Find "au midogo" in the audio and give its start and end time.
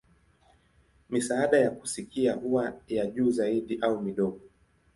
3.81-4.39